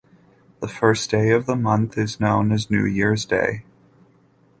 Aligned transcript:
The 0.61 0.67
first 0.67 1.11
day 1.11 1.29
of 1.29 1.45
the 1.45 1.55
month 1.55 1.95
is 1.95 2.19
known 2.19 2.51
as 2.51 2.71
New 2.71 2.85
Year's 2.85 3.23
Day. 3.23 3.65